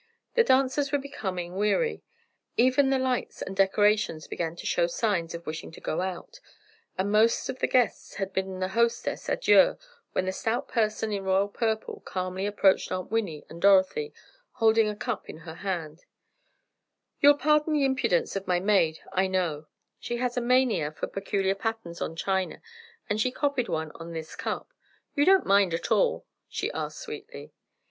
The 0.33 0.43
dancers 0.43 0.91
were 0.91 0.97
becoming 0.97 1.55
weary, 1.55 2.01
even 2.57 2.89
the 2.89 2.97
lights 2.97 3.43
and 3.43 3.55
decorations 3.55 4.25
began 4.27 4.55
to 4.55 4.65
show 4.65 4.87
signs 4.87 5.35
of 5.35 5.45
wishing 5.45 5.69
to 5.73 5.79
go 5.79 6.01
out, 6.01 6.39
and 6.97 7.11
most 7.11 7.49
of 7.49 7.59
the 7.59 7.67
guests 7.67 8.15
had 8.15 8.33
bidden 8.33 8.59
the 8.59 8.69
hostesses 8.69 9.29
adieu 9.29 9.77
when 10.13 10.25
the 10.25 10.31
stout 10.31 10.67
person 10.67 11.13
in 11.13 11.23
royal 11.25 11.47
purple 11.47 12.01
calmly 12.03 12.47
approached 12.47 12.91
Aunt 12.91 13.11
Winnie 13.11 13.45
and 13.47 13.61
Dorothy, 13.61 14.11
holding 14.53 14.89
a 14.89 14.95
cup 14.95 15.29
in 15.29 15.37
her 15.37 15.53
hand: 15.53 16.05
"You'll 17.19 17.37
pardon 17.37 17.73
the 17.73 17.85
impudence 17.85 18.35
of 18.35 18.47
my 18.47 18.59
maid, 18.59 19.01
I 19.13 19.27
know, 19.27 19.67
she 19.99 20.17
has 20.17 20.35
a 20.35 20.41
mania 20.41 20.91
for 20.91 21.05
peculiar 21.05 21.53
patterns 21.53 22.01
on 22.01 22.15
china, 22.15 22.63
and 23.07 23.21
she 23.21 23.29
copied 23.29 23.69
one 23.69 23.91
on 23.93 24.13
this 24.13 24.35
cup. 24.35 24.73
You 25.13 25.25
don't 25.25 25.45
mind 25.45 25.75
at 25.75 25.91
all?" 25.91 26.25
she 26.49 26.71
asked 26.71 26.97
sweetly. 26.99 27.53